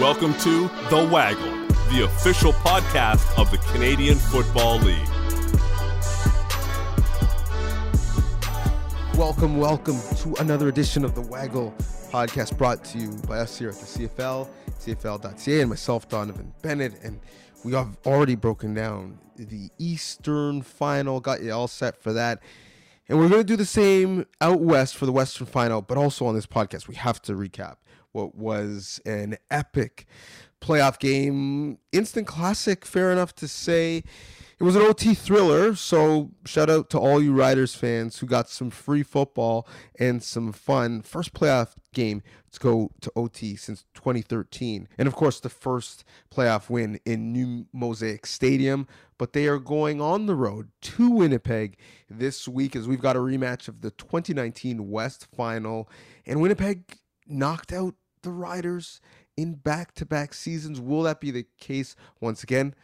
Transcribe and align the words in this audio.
Welcome 0.00 0.34
to 0.40 0.68
The 0.90 1.08
Waggle, 1.10 1.66
the 1.90 2.04
official 2.04 2.52
podcast 2.52 3.38
of 3.38 3.50
the 3.50 3.56
Canadian 3.72 4.16
Football 4.18 4.78
League. 4.80 5.08
Welcome, 9.16 9.56
welcome 9.56 9.96
to 10.18 10.34
another 10.38 10.68
edition 10.68 11.02
of 11.02 11.14
The 11.14 11.22
Waggle 11.22 11.74
podcast 12.10 12.58
brought 12.58 12.84
to 12.84 12.98
you 12.98 13.12
by 13.26 13.38
us 13.38 13.58
here 13.58 13.70
at 13.70 13.76
the 13.76 13.86
CFL, 13.86 14.50
CFL.ca, 14.80 15.60
and 15.62 15.70
myself, 15.70 16.06
Donnovan 16.10 16.52
Bennett. 16.60 17.02
And 17.02 17.18
we 17.64 17.72
have 17.72 17.96
already 18.04 18.34
broken 18.34 18.74
down 18.74 19.18
the 19.36 19.70
Eastern 19.78 20.60
final, 20.60 21.20
got 21.20 21.40
you 21.40 21.52
all 21.52 21.68
set 21.68 21.96
for 21.96 22.12
that. 22.12 22.40
And 23.08 23.18
we're 23.18 23.30
going 23.30 23.40
to 23.40 23.46
do 23.46 23.56
the 23.56 23.64
same 23.64 24.26
out 24.42 24.60
west 24.60 24.94
for 24.94 25.06
the 25.06 25.12
Western 25.12 25.46
final, 25.46 25.80
but 25.80 25.96
also 25.96 26.26
on 26.26 26.34
this 26.34 26.46
podcast, 26.46 26.86
we 26.86 26.96
have 26.96 27.22
to 27.22 27.32
recap 27.32 27.76
what 28.16 28.34
was 28.34 28.98
an 29.04 29.36
epic 29.50 30.06
playoff 30.62 30.98
game. 30.98 31.78
Instant 31.92 32.26
classic, 32.26 32.86
fair 32.86 33.12
enough 33.12 33.34
to 33.36 33.46
say. 33.46 34.02
It 34.58 34.64
was 34.64 34.74
an 34.74 34.80
OT 34.80 35.12
thriller, 35.12 35.74
so 35.74 36.30
shout 36.46 36.70
out 36.70 36.88
to 36.90 36.98
all 36.98 37.22
you 37.22 37.34
Riders 37.34 37.74
fans 37.74 38.18
who 38.18 38.26
got 38.26 38.48
some 38.48 38.70
free 38.70 39.02
football 39.02 39.68
and 40.00 40.22
some 40.22 40.50
fun. 40.50 41.02
First 41.02 41.34
playoff 41.34 41.74
game 41.92 42.22
to 42.52 42.60
go 42.60 42.90
to 43.02 43.12
OT 43.14 43.56
since 43.56 43.84
2013. 43.92 44.88
And 44.96 45.06
of 45.06 45.14
course, 45.14 45.40
the 45.40 45.50
first 45.50 46.04
playoff 46.34 46.70
win 46.70 46.98
in 47.04 47.34
New 47.34 47.66
Mosaic 47.74 48.24
Stadium. 48.24 48.88
But 49.18 49.34
they 49.34 49.46
are 49.46 49.58
going 49.58 50.00
on 50.00 50.24
the 50.24 50.34
road 50.34 50.70
to 50.80 51.10
Winnipeg 51.10 51.76
this 52.08 52.48
week 52.48 52.74
as 52.74 52.88
we've 52.88 53.00
got 53.00 53.16
a 53.16 53.20
rematch 53.20 53.68
of 53.68 53.82
the 53.82 53.90
2019 53.90 54.90
West 54.90 55.26
Final. 55.36 55.90
And 56.24 56.40
Winnipeg 56.40 56.98
knocked 57.26 57.74
out 57.74 57.94
the 58.26 58.32
Riders 58.32 59.00
in 59.36 59.54
back 59.54 59.94
to 59.94 60.04
back 60.04 60.34
seasons. 60.34 60.80
Will 60.80 61.02
that 61.04 61.20
be 61.20 61.30
the 61.30 61.46
case 61.58 61.94
once 62.20 62.42
again? 62.42 62.74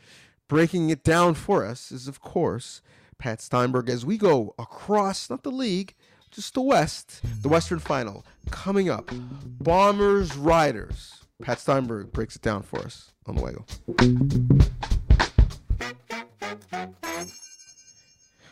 Breaking 0.49 0.89
it 0.89 1.03
down 1.03 1.35
for 1.35 1.67
us 1.67 1.91
is, 1.91 2.07
of 2.07 2.21
course, 2.21 2.81
Pat 3.19 3.41
Steinberg 3.41 3.91
as 3.91 4.07
we 4.07 4.17
go 4.17 4.55
across, 4.59 5.29
not 5.29 5.43
the 5.43 5.51
league, 5.51 5.95
just 6.31 6.55
the 6.55 6.63
West, 6.63 7.21
the 7.43 7.49
Western 7.49 7.81
Final 7.81 8.25
coming 8.51 8.89
up. 8.89 9.11
Bombers, 9.61 10.37
Riders. 10.37 11.25
Pat 11.43 11.59
Steinberg 11.59 12.13
breaks 12.13 12.37
it 12.37 12.43
down 12.43 12.63
for 12.63 12.79
us 12.79 13.13
on 13.27 13.35
the 13.35 13.43
Waggle. 13.43 13.67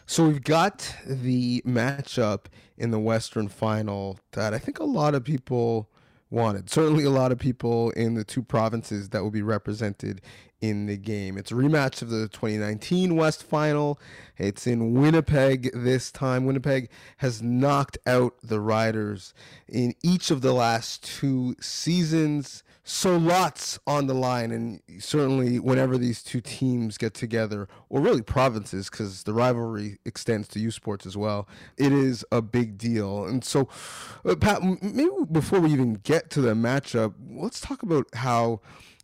So 0.06 0.26
we've 0.26 0.42
got 0.42 0.96
the 1.06 1.62
matchup 1.64 2.46
in 2.76 2.90
the 2.90 2.98
Western 2.98 3.46
Final 3.46 4.18
that 4.32 4.52
I 4.52 4.58
think 4.58 4.80
a 4.80 4.84
lot 4.84 5.14
of 5.14 5.22
people 5.22 5.88
wanted. 6.30 6.70
Certainly, 6.70 7.04
a 7.04 7.10
lot 7.10 7.32
of 7.32 7.38
people 7.38 7.90
in 7.90 8.14
the 8.14 8.24
two 8.24 8.42
provinces 8.42 9.10
that 9.10 9.22
will 9.22 9.30
be 9.30 9.42
represented 9.42 10.20
in 10.60 10.86
the 10.86 10.96
game. 10.96 11.38
It's 11.38 11.50
a 11.50 11.54
rematch 11.54 12.02
of 12.02 12.10
the 12.10 12.28
2019 12.28 13.16
West 13.16 13.42
Final. 13.42 13.98
It's 14.36 14.66
in 14.66 14.94
Winnipeg 14.94 15.70
this 15.74 16.10
time. 16.10 16.44
Winnipeg 16.44 16.88
has 17.18 17.42
knocked 17.42 17.98
out 18.06 18.34
the 18.42 18.60
Riders 18.60 19.34
in 19.68 19.94
each 20.02 20.30
of 20.30 20.42
the 20.42 20.52
last 20.52 21.04
two 21.04 21.56
seasons. 21.60 22.62
So 22.82 23.16
lots 23.16 23.78
on 23.86 24.06
the 24.06 24.14
line, 24.14 24.50
and 24.50 24.80
certainly 24.98 25.60
whenever 25.60 25.96
these 25.96 26.22
two 26.22 26.40
teams 26.40 26.98
get 26.98 27.14
together, 27.14 27.68
or 27.88 28.00
really 28.00 28.22
provinces, 28.22 28.90
because 28.90 29.22
the 29.22 29.34
rivalry 29.34 29.98
extends 30.04 30.48
to 30.48 30.58
U 30.58 30.70
Sports 30.70 31.06
as 31.06 31.16
well, 31.16 31.46
it 31.76 31.92
is 31.92 32.24
a 32.32 32.42
big 32.42 32.78
deal. 32.78 33.24
And 33.26 33.44
so, 33.44 33.68
uh, 34.24 34.34
Pat, 34.34 34.62
maybe 34.82 35.10
before 35.30 35.60
we 35.60 35.70
even 35.72 35.94
get 35.94 36.30
to 36.30 36.40
the 36.40 36.54
matchup, 36.54 37.14
let's 37.30 37.60
talk 37.60 37.82
about 37.82 38.06
how 38.14 38.60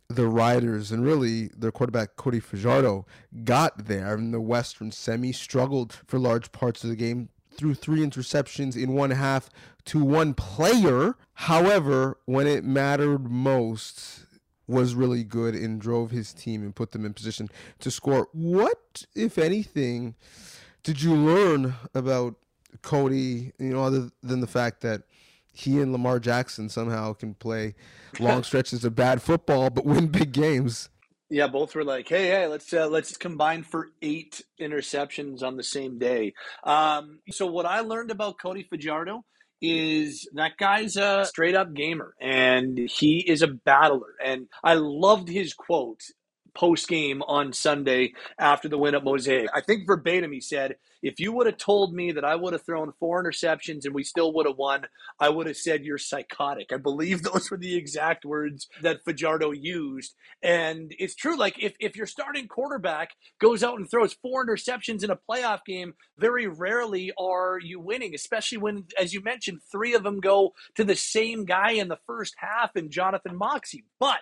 the 0.08 0.26
Riders 0.28 0.92
and 0.92 1.04
really 1.04 1.48
their 1.48 1.72
quarterback 1.72 2.16
Cody 2.16 2.40
Fajardo 2.40 3.06
got 3.44 3.86
there 3.86 4.14
in 4.14 4.30
the 4.30 4.40
Western 4.40 4.92
semi, 4.92 5.32
struggled 5.32 5.92
for 6.06 6.18
large 6.18 6.52
parts 6.52 6.84
of 6.84 6.90
the 6.90 6.96
game, 6.96 7.28
threw 7.56 7.74
three 7.74 8.00
interceptions 8.00 8.80
in 8.80 8.92
one 8.92 9.10
half 9.10 9.50
to 9.86 10.04
one 10.04 10.34
player. 10.34 11.16
However, 11.34 12.18
when 12.24 12.46
it 12.46 12.64
mattered 12.64 13.30
most, 13.30 14.26
was 14.66 14.94
really 14.94 15.22
good 15.22 15.54
and 15.54 15.80
drove 15.80 16.10
his 16.10 16.32
team 16.32 16.62
and 16.62 16.74
put 16.74 16.92
them 16.92 17.04
in 17.04 17.14
position 17.14 17.48
to 17.80 17.90
score. 17.90 18.28
What, 18.32 19.04
if 19.14 19.38
anything, 19.38 20.14
did 20.82 21.02
you 21.02 21.14
learn 21.14 21.74
about 21.94 22.34
Cody? 22.82 23.52
You 23.58 23.70
know, 23.70 23.84
other 23.84 24.10
than 24.22 24.40
the 24.40 24.46
fact 24.46 24.80
that 24.80 25.02
he 25.56 25.80
and 25.80 25.92
Lamar 25.92 26.20
Jackson 26.20 26.68
somehow 26.68 27.12
can 27.12 27.34
play 27.34 27.74
long 28.20 28.42
stretches 28.44 28.84
of 28.84 28.94
bad 28.94 29.22
football 29.22 29.70
but 29.70 29.84
win 29.84 30.08
big 30.08 30.32
games. 30.32 30.88
Yeah, 31.28 31.48
both 31.48 31.74
were 31.74 31.82
like, 31.82 32.08
"Hey, 32.08 32.28
hey, 32.28 32.46
let's 32.46 32.72
uh, 32.72 32.86
let's 32.86 33.16
combine 33.16 33.64
for 33.64 33.88
eight 34.00 34.42
interceptions 34.60 35.42
on 35.42 35.56
the 35.56 35.64
same 35.64 35.98
day." 35.98 36.34
Um, 36.62 37.18
so 37.30 37.46
what 37.46 37.66
I 37.66 37.80
learned 37.80 38.12
about 38.12 38.38
Cody 38.40 38.62
Fajardo 38.62 39.24
is 39.60 40.28
that 40.34 40.56
guy's 40.58 40.96
a 40.96 41.24
straight 41.24 41.54
up 41.54 41.72
gamer 41.72 42.14
and 42.20 42.78
he 42.78 43.20
is 43.26 43.42
a 43.42 43.48
battler. 43.48 44.14
And 44.24 44.48
I 44.62 44.74
loved 44.74 45.28
his 45.28 45.54
quote 45.54 46.02
post 46.56 46.88
game 46.88 47.22
on 47.22 47.52
Sunday 47.52 48.14
after 48.38 48.68
the 48.68 48.78
win 48.78 48.94
at 48.94 49.04
Mosaic. 49.04 49.48
I 49.54 49.60
think 49.60 49.86
verbatim 49.86 50.32
he 50.32 50.40
said, 50.40 50.76
if 51.02 51.20
you 51.20 51.32
would 51.32 51.46
have 51.46 51.58
told 51.58 51.94
me 51.94 52.12
that 52.12 52.24
I 52.24 52.34
would 52.34 52.54
have 52.54 52.64
thrown 52.64 52.92
four 52.98 53.22
interceptions 53.22 53.84
and 53.84 53.94
we 53.94 54.02
still 54.02 54.32
would 54.32 54.46
have 54.46 54.56
won, 54.56 54.86
I 55.20 55.28
would 55.28 55.46
have 55.46 55.56
said 55.56 55.84
you're 55.84 55.98
psychotic. 55.98 56.72
I 56.72 56.78
believe 56.78 57.22
those 57.22 57.50
were 57.50 57.58
the 57.58 57.76
exact 57.76 58.24
words 58.24 58.68
that 58.82 59.04
Fajardo 59.04 59.52
used. 59.52 60.14
And 60.42 60.92
it's 60.98 61.14
true. 61.14 61.36
Like 61.36 61.62
if, 61.62 61.74
if 61.78 61.94
your 61.94 62.06
starting 62.06 62.48
quarterback 62.48 63.10
goes 63.40 63.62
out 63.62 63.78
and 63.78 63.88
throws 63.88 64.14
four 64.14 64.44
interceptions 64.44 65.04
in 65.04 65.10
a 65.10 65.18
playoff 65.30 65.60
game, 65.66 65.94
very 66.18 66.46
rarely 66.46 67.12
are 67.18 67.58
you 67.62 67.78
winning, 67.78 68.14
especially 68.14 68.58
when, 68.58 68.86
as 68.98 69.12
you 69.12 69.22
mentioned, 69.22 69.60
three 69.70 69.94
of 69.94 70.02
them 70.02 70.20
go 70.20 70.54
to 70.74 70.84
the 70.84 70.96
same 70.96 71.44
guy 71.44 71.72
in 71.72 71.88
the 71.88 71.98
first 72.06 72.34
half 72.38 72.74
and 72.74 72.90
Jonathan 72.90 73.36
Moxey. 73.36 73.84
But 74.00 74.20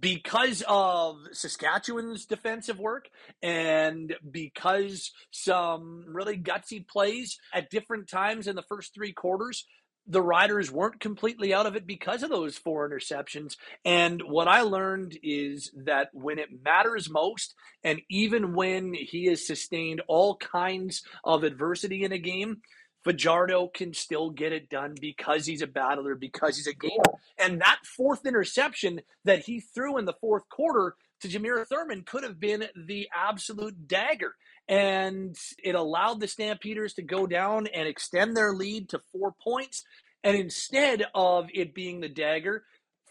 because 0.00 0.62
of 0.68 1.16
Saskatchewan's 1.32 2.26
defensive 2.26 2.78
work 2.78 3.08
and 3.42 4.14
because 4.30 5.12
some 5.30 6.04
really 6.06 6.38
gutsy 6.38 6.86
plays 6.86 7.38
at 7.52 7.70
different 7.70 8.08
times 8.08 8.46
in 8.46 8.56
the 8.56 8.62
first 8.62 8.94
three 8.94 9.12
quarters, 9.12 9.66
the 10.06 10.22
Riders 10.22 10.70
weren't 10.70 11.00
completely 11.00 11.54
out 11.54 11.66
of 11.66 11.76
it 11.76 11.86
because 11.86 12.22
of 12.22 12.30
those 12.30 12.58
four 12.58 12.88
interceptions. 12.88 13.56
And 13.84 14.20
what 14.22 14.48
I 14.48 14.62
learned 14.62 15.16
is 15.22 15.70
that 15.84 16.08
when 16.12 16.38
it 16.38 16.48
matters 16.64 17.08
most, 17.08 17.54
and 17.84 18.00
even 18.10 18.54
when 18.54 18.94
he 18.94 19.26
has 19.26 19.46
sustained 19.46 20.02
all 20.08 20.36
kinds 20.36 21.02
of 21.22 21.44
adversity 21.44 22.02
in 22.04 22.12
a 22.12 22.18
game, 22.18 22.62
Fajardo 23.04 23.68
can 23.68 23.94
still 23.94 24.30
get 24.30 24.52
it 24.52 24.70
done 24.70 24.94
because 25.00 25.46
he's 25.46 25.62
a 25.62 25.66
battler, 25.66 26.14
because 26.14 26.56
he's 26.56 26.66
a 26.66 26.74
gamer. 26.74 27.18
And 27.38 27.60
that 27.60 27.80
fourth 27.84 28.24
interception 28.26 29.00
that 29.24 29.40
he 29.40 29.60
threw 29.60 29.98
in 29.98 30.04
the 30.04 30.12
fourth 30.12 30.48
quarter 30.48 30.94
to 31.20 31.28
Jameer 31.28 31.66
Thurman 31.66 32.02
could 32.02 32.22
have 32.22 32.38
been 32.38 32.64
the 32.76 33.08
absolute 33.14 33.88
dagger. 33.88 34.34
And 34.68 35.36
it 35.62 35.74
allowed 35.74 36.20
the 36.20 36.28
Stampeders 36.28 36.94
to 36.94 37.02
go 37.02 37.26
down 37.26 37.66
and 37.66 37.88
extend 37.88 38.36
their 38.36 38.52
lead 38.52 38.88
to 38.90 39.00
four 39.12 39.34
points. 39.42 39.84
And 40.22 40.36
instead 40.36 41.04
of 41.14 41.48
it 41.52 41.74
being 41.74 42.00
the 42.00 42.08
dagger, 42.08 42.64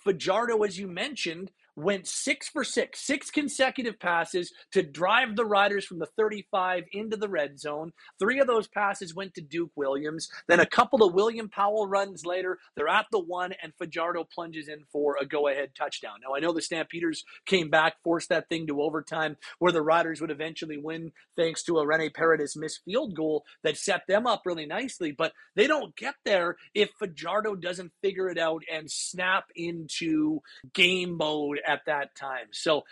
Fajardo, 0.04 0.64
as 0.64 0.80
you 0.80 0.88
mentioned, 0.88 1.52
went 1.76 2.08
six 2.08 2.50
for 2.50 2.64
six, 2.64 3.02
six 3.02 3.32
consecutive 3.32 4.00
passes 4.00 4.52
to 4.72 4.84
drive 4.84 5.36
the 5.36 5.46
Riders 5.46 5.86
from 5.86 6.00
the 6.00 6.08
35 6.18 6.84
into 6.92 7.18
the 7.18 7.30
red 7.30 7.60
zone. 7.60 7.92
Three 8.20 8.40
of 8.40 8.48
those 8.48 8.68
passes 8.68 9.16
went 9.16 9.34
to 9.36 9.42
Duke 9.42 9.72
Williams. 9.76 10.30
Then 10.48 10.60
a 10.60 10.66
couple 10.66 11.04
of 11.04 11.14
William 11.14 11.50
Powell 11.50 11.88
runs 11.88 12.26
later, 12.26 12.60
they're 12.76 12.88
at 12.88 13.06
the 13.12 13.20
one, 13.20 13.54
and 13.62 13.74
Fajardo 13.78 14.24
plunges 14.24 14.68
in 14.68 14.84
for 14.92 15.18
a 15.20 15.26
go 15.26 15.48
ahead 15.48 15.72
touchdown. 15.76 16.20
Now, 16.24 16.36
I 16.36 16.40
know 16.40 16.54
the 16.54 16.62
Stampeders 16.62 17.24
came 17.46 17.70
back, 17.70 17.96
forced 18.04 18.30
that 18.30 18.50
thing 18.50 18.68
to 18.68 18.82
overtime, 18.82 19.38
where 19.60 19.72
the 19.72 19.82
Riders 19.82 20.22
would 20.22 20.32
eventually 20.32 20.78
win 20.78 21.12
thanks 21.36 21.64
to 21.64 21.80
a 21.80 21.88
Rene 21.88 22.10
Paredes 22.10 22.56
missed 22.56 22.82
field 22.86 23.16
goal 23.16 23.46
that 23.64 23.78
set 23.78 24.04
them 24.08 24.28
up 24.28 24.42
really 24.46 24.66
nicely. 24.66 25.12
But 25.12 25.34
they 25.56 25.68
don't 25.68 25.96
get 25.96 26.16
there 26.26 26.58
if 26.74 26.90
Fajardo 27.00 27.56
doesn't 27.56 27.94
figure 28.02 28.30
it 28.30 28.38
out 28.38 28.64
and 28.72 28.90
snap 28.90 29.46
into 29.56 30.42
game 30.74 31.18
mode 31.18 31.60
at 31.68 31.86
that 31.86 32.16
time. 32.16 32.48
So 32.52 32.84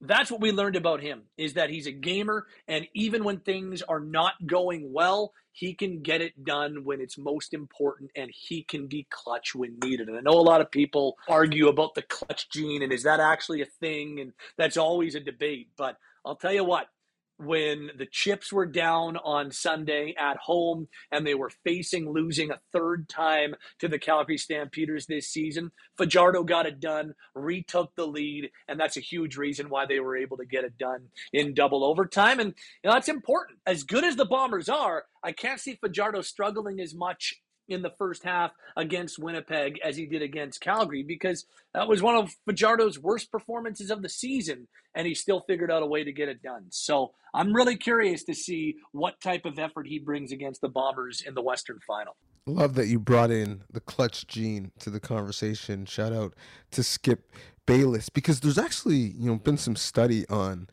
that's 0.00 0.30
what 0.30 0.40
we 0.40 0.52
learned 0.52 0.76
about 0.76 1.00
him 1.00 1.22
is 1.38 1.54
that 1.54 1.70
he's 1.70 1.86
a 1.86 1.92
gamer 1.92 2.46
and 2.68 2.86
even 2.94 3.24
when 3.24 3.38
things 3.40 3.82
are 3.82 4.00
not 4.00 4.34
going 4.46 4.92
well 4.92 5.32
he 5.52 5.72
can 5.72 6.02
get 6.02 6.20
it 6.20 6.44
done 6.44 6.84
when 6.84 7.00
it's 7.00 7.16
most 7.16 7.54
important 7.54 8.10
and 8.14 8.30
he 8.30 8.62
can 8.62 8.86
be 8.86 9.06
clutch 9.08 9.54
when 9.54 9.78
needed. 9.82 10.06
And 10.08 10.18
i 10.18 10.20
know 10.20 10.38
a 10.38 10.42
lot 10.42 10.60
of 10.60 10.70
people 10.70 11.16
argue 11.28 11.68
about 11.68 11.94
the 11.94 12.02
clutch 12.02 12.50
gene 12.50 12.82
and 12.82 12.92
is 12.92 13.04
that 13.04 13.20
actually 13.20 13.62
a 13.62 13.66
thing? 13.80 14.20
And 14.20 14.32
that's 14.58 14.76
always 14.76 15.14
a 15.14 15.20
debate. 15.20 15.68
But 15.78 15.96
i'll 16.26 16.36
tell 16.36 16.52
you 16.52 16.64
what 16.64 16.88
when 17.38 17.90
the 17.98 18.06
chips 18.06 18.52
were 18.52 18.66
down 18.66 19.16
on 19.18 19.50
Sunday 19.50 20.14
at 20.18 20.38
home 20.38 20.88
and 21.10 21.26
they 21.26 21.34
were 21.34 21.50
facing 21.64 22.10
losing 22.10 22.50
a 22.50 22.60
third 22.72 23.08
time 23.08 23.54
to 23.78 23.88
the 23.88 23.98
Calgary 23.98 24.38
Stampeders 24.38 25.06
this 25.06 25.28
season. 25.28 25.70
Fajardo 25.98 26.44
got 26.44 26.66
it 26.66 26.80
done, 26.80 27.14
retook 27.34 27.94
the 27.94 28.06
lead, 28.06 28.50
and 28.68 28.80
that's 28.80 28.96
a 28.96 29.00
huge 29.00 29.36
reason 29.36 29.68
why 29.68 29.86
they 29.86 30.00
were 30.00 30.16
able 30.16 30.36
to 30.38 30.46
get 30.46 30.64
it 30.64 30.78
done 30.78 31.08
in 31.32 31.54
double 31.54 31.84
overtime. 31.84 32.40
And 32.40 32.54
you 32.82 32.88
know, 32.88 32.94
that's 32.94 33.08
important. 33.08 33.58
As 33.66 33.84
good 33.84 34.04
as 34.04 34.16
the 34.16 34.24
Bombers 34.24 34.68
are, 34.68 35.04
I 35.22 35.32
can't 35.32 35.60
see 35.60 35.74
Fajardo 35.74 36.22
struggling 36.22 36.80
as 36.80 36.94
much 36.94 37.34
in 37.68 37.82
the 37.82 37.90
first 37.90 38.22
half 38.22 38.52
against 38.76 39.18
Winnipeg 39.18 39.78
as 39.84 39.96
he 39.96 40.06
did 40.06 40.22
against 40.22 40.60
Calgary 40.60 41.02
because 41.02 41.46
that 41.74 41.88
was 41.88 42.02
one 42.02 42.16
of 42.16 42.34
Fajardo's 42.48 42.98
worst 42.98 43.30
performances 43.30 43.90
of 43.90 44.02
the 44.02 44.08
season, 44.08 44.68
and 44.94 45.06
he 45.06 45.14
still 45.14 45.40
figured 45.40 45.70
out 45.70 45.82
a 45.82 45.86
way 45.86 46.04
to 46.04 46.12
get 46.12 46.28
it 46.28 46.42
done. 46.42 46.66
So 46.70 47.12
I'm 47.34 47.52
really 47.52 47.76
curious 47.76 48.24
to 48.24 48.34
see 48.34 48.76
what 48.92 49.20
type 49.20 49.44
of 49.44 49.58
effort 49.58 49.86
he 49.86 49.98
brings 49.98 50.32
against 50.32 50.60
the 50.60 50.68
Bombers 50.68 51.22
in 51.26 51.34
the 51.34 51.42
Western 51.42 51.78
Final. 51.86 52.16
Love 52.46 52.74
that 52.74 52.86
you 52.86 53.00
brought 53.00 53.30
in 53.30 53.62
the 53.70 53.80
clutch 53.80 54.26
gene 54.26 54.70
to 54.78 54.90
the 54.90 55.00
conversation. 55.00 55.84
Shout 55.84 56.12
out 56.12 56.34
to 56.70 56.82
Skip 56.82 57.32
Bayless 57.66 58.08
because 58.08 58.40
there's 58.40 58.58
actually 58.58 59.14
you 59.18 59.30
know 59.30 59.36
been 59.36 59.58
some 59.58 59.76
study 59.76 60.26
on 60.28 60.68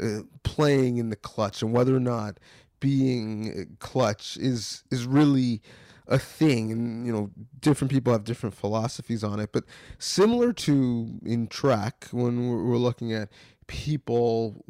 uh, 0.00 0.20
playing 0.42 0.96
in 0.96 1.10
the 1.10 1.16
clutch 1.16 1.60
and 1.60 1.72
whether 1.72 1.94
or 1.94 2.00
not 2.00 2.38
being 2.80 3.76
clutch 3.78 4.36
is 4.38 4.84
is 4.90 5.06
really 5.06 5.60
a 6.08 6.18
thing 6.18 6.72
and 6.72 7.06
you 7.06 7.12
know 7.12 7.30
different 7.60 7.90
people 7.90 8.12
have 8.12 8.24
different 8.24 8.54
philosophies 8.54 9.22
on 9.22 9.38
it 9.38 9.50
but 9.52 9.64
similar 9.98 10.52
to 10.52 11.18
in 11.24 11.46
track 11.46 12.06
when 12.10 12.48
we're 12.48 12.76
looking 12.76 13.12
at 13.12 13.28
people 13.66 14.64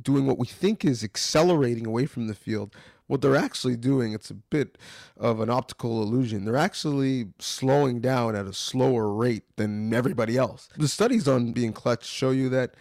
doing 0.00 0.26
what 0.26 0.38
we 0.38 0.46
think 0.46 0.84
is 0.84 1.02
accelerating 1.02 1.86
away 1.86 2.04
from 2.06 2.26
the 2.26 2.34
field 2.34 2.74
what 3.12 3.20
they're 3.20 3.36
actually 3.36 3.76
doing 3.76 4.12
it's 4.12 4.30
a 4.30 4.34
bit 4.34 4.78
of 5.18 5.40
an 5.40 5.50
optical 5.50 6.02
illusion. 6.02 6.46
They're 6.46 6.56
actually 6.56 7.26
slowing 7.38 8.00
down 8.00 8.34
at 8.34 8.46
a 8.46 8.54
slower 8.54 9.12
rate 9.12 9.44
than 9.56 9.92
everybody 9.92 10.38
else. 10.38 10.70
The 10.78 10.88
studies 10.88 11.28
on 11.28 11.52
being 11.52 11.74
clutch 11.74 12.06
show 12.06 12.30
you 12.30 12.48
that 12.48 12.74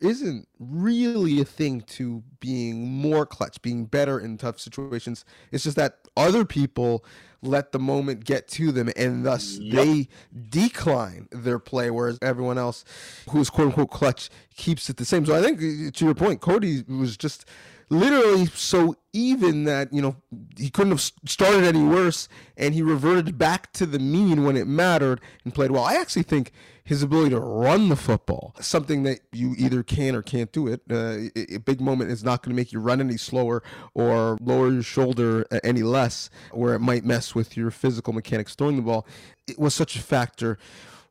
isn't 0.00 0.48
really 0.58 1.40
a 1.40 1.44
thing 1.44 1.80
to 1.82 2.22
being 2.40 2.86
more 2.86 3.24
clutch, 3.24 3.60
being 3.62 3.86
better 3.86 4.18
in 4.18 4.36
tough 4.36 4.58
situations. 4.58 5.24
It's 5.52 5.64
just 5.64 5.76
that 5.76 5.98
other 6.16 6.44
people 6.44 7.04
let 7.40 7.72
the 7.72 7.78
moment 7.78 8.24
get 8.24 8.48
to 8.48 8.72
them 8.72 8.90
and 8.96 9.24
thus 9.24 9.58
yep. 9.58 9.84
they 9.84 10.08
decline 10.50 11.28
their 11.30 11.58
play, 11.58 11.90
whereas 11.90 12.18
everyone 12.20 12.58
else 12.58 12.84
who's 13.30 13.48
quote 13.48 13.68
unquote 13.68 13.90
clutch 13.90 14.28
keeps 14.56 14.90
it 14.90 14.96
the 14.96 15.04
same. 15.04 15.24
So 15.24 15.34
I 15.34 15.42
think 15.42 15.94
to 15.94 16.04
your 16.04 16.14
point, 16.14 16.40
Cody 16.40 16.82
was 16.88 17.16
just 17.16 17.44
literally 17.90 18.46
so 18.46 18.96
even 19.12 19.64
that 19.64 19.92
you 19.92 20.02
know 20.02 20.16
he 20.56 20.70
couldn't 20.70 20.92
have 20.92 21.00
started 21.00 21.64
any 21.64 21.82
worse 21.82 22.28
and 22.56 22.74
he 22.74 22.82
reverted 22.82 23.38
back 23.38 23.72
to 23.72 23.86
the 23.86 23.98
mean 23.98 24.44
when 24.44 24.56
it 24.56 24.66
mattered 24.66 25.20
and 25.44 25.54
played 25.54 25.70
well. 25.70 25.84
I 25.84 25.94
actually 25.94 26.22
think 26.22 26.52
his 26.84 27.02
ability 27.02 27.30
to 27.30 27.40
run 27.40 27.88
the 27.88 27.96
football 27.96 28.54
something 28.60 29.02
that 29.02 29.20
you 29.32 29.54
either 29.58 29.82
can 29.82 30.14
or 30.14 30.22
can't 30.22 30.52
do 30.52 30.66
it 30.66 30.80
uh, 30.90 31.16
a 31.54 31.58
big 31.58 31.80
moment 31.80 32.10
is 32.10 32.24
not 32.24 32.42
going 32.42 32.54
to 32.54 32.56
make 32.56 32.72
you 32.72 32.80
run 32.80 33.00
any 33.00 33.16
slower 33.16 33.62
or 33.94 34.38
lower 34.40 34.70
your 34.70 34.82
shoulder 34.82 35.46
any 35.62 35.82
less 35.82 36.30
where 36.52 36.74
it 36.74 36.80
might 36.80 37.04
mess 37.04 37.34
with 37.34 37.56
your 37.56 37.70
physical 37.70 38.12
mechanics 38.12 38.54
throwing 38.54 38.76
the 38.76 38.82
ball. 38.82 39.06
It 39.46 39.58
was 39.58 39.74
such 39.74 39.96
a 39.96 40.02
factor. 40.02 40.58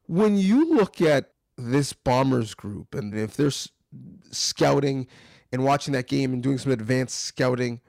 When 0.06 0.38
you 0.38 0.74
look 0.74 1.02
at 1.02 1.32
this 1.58 1.94
bombers 1.94 2.54
group 2.54 2.94
and 2.94 3.14
if 3.14 3.36
there's 3.36 3.70
scouting 4.32 5.08
and 5.52 5.64
watching 5.64 5.94
that 5.94 6.08
game 6.08 6.34
and 6.34 6.44
doing 6.44 6.58
some 6.58 6.72
advanced 6.72 7.18
scouting, 7.20 7.82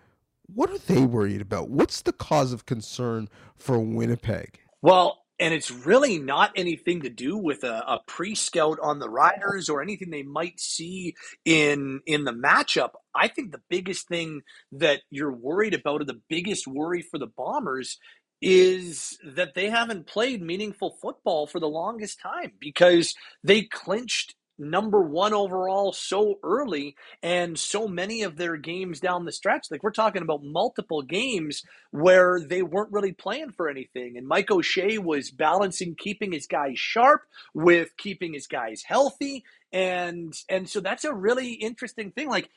what 0.46 0.70
are 0.70 0.78
they 0.78 1.02
worried 1.02 1.40
about? 1.40 1.70
What's 1.70 2.02
the 2.02 2.12
cause 2.12 2.52
of 2.52 2.66
concern 2.66 3.28
for 3.56 3.78
Winnipeg? 3.78 4.60
Well, 4.80 5.24
and 5.40 5.54
it's 5.54 5.70
really 5.70 6.18
not 6.18 6.50
anything 6.56 7.02
to 7.02 7.10
do 7.10 7.36
with 7.36 7.62
a, 7.62 7.84
a 7.86 8.00
pre-scout 8.06 8.78
on 8.82 8.98
the 8.98 9.08
riders 9.08 9.68
or 9.68 9.82
anything 9.82 10.10
they 10.10 10.22
might 10.22 10.58
see 10.58 11.14
in 11.44 12.00
in 12.06 12.24
the 12.24 12.32
matchup. 12.32 12.90
I 13.14 13.28
think 13.28 13.52
the 13.52 13.62
biggest 13.68 14.08
thing 14.08 14.42
that 14.72 15.02
you're 15.10 15.32
worried 15.32 15.74
about, 15.74 16.00
or 16.00 16.04
the 16.04 16.20
biggest 16.28 16.66
worry 16.66 17.02
for 17.02 17.18
the 17.18 17.28
Bombers, 17.28 17.98
is 18.40 19.18
that 19.24 19.54
they 19.54 19.70
haven't 19.70 20.06
played 20.06 20.42
meaningful 20.42 20.96
football 21.00 21.46
for 21.46 21.60
the 21.60 21.68
longest 21.68 22.20
time 22.20 22.52
because 22.60 23.14
they 23.44 23.62
clinched 23.62 24.34
number 24.58 25.00
one 25.00 25.32
overall 25.32 25.92
so 25.92 26.38
early 26.42 26.96
and 27.22 27.58
so 27.58 27.86
many 27.86 28.22
of 28.22 28.36
their 28.36 28.56
games 28.56 29.00
down 29.00 29.24
the 29.24 29.32
stretch. 29.32 29.70
Like 29.70 29.82
we're 29.82 29.90
talking 29.90 30.22
about 30.22 30.42
multiple 30.42 31.02
games 31.02 31.62
where 31.90 32.40
they 32.40 32.62
weren't 32.62 32.92
really 32.92 33.12
playing 33.12 33.52
for 33.52 33.68
anything. 33.68 34.16
And 34.16 34.26
Mike 34.26 34.50
O'Shea 34.50 34.98
was 34.98 35.30
balancing 35.30 35.94
keeping 35.96 36.32
his 36.32 36.46
guys 36.46 36.78
sharp 36.78 37.22
with 37.54 37.96
keeping 37.96 38.34
his 38.34 38.46
guys 38.46 38.82
healthy. 38.82 39.44
And 39.72 40.34
and 40.48 40.68
so 40.68 40.80
that's 40.80 41.04
a 41.04 41.14
really 41.14 41.52
interesting 41.52 42.10
thing. 42.10 42.28
Like 42.28 42.48